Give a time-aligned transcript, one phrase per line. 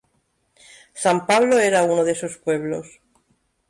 [1.03, 2.99] San Pablo era uno de esos pueblos.